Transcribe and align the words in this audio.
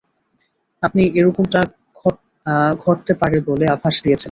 আপনি 0.83 1.03
এরকমটা 1.15 1.61
ঘটতে 2.79 3.13
পারে 3.13 3.37
বলে 3.49 3.65
আভাস 3.67 3.95
দিয়েছিলেন। 4.03 4.19